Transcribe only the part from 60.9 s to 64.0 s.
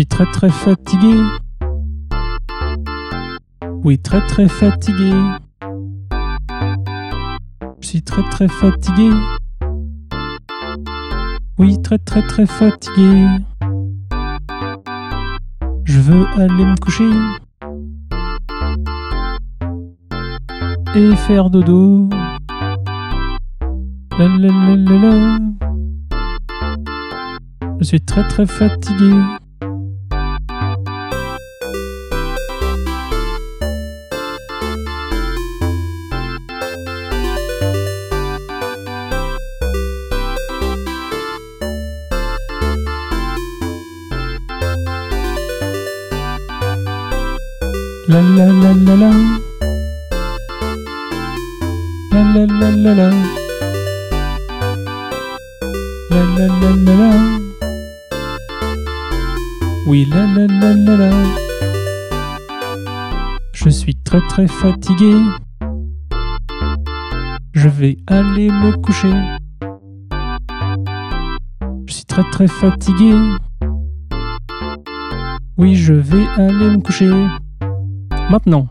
la. Je suis